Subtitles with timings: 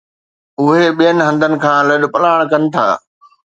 [0.61, 2.87] اهي ٻين هنڌن کان لڏپلاڻ ڪن ٿا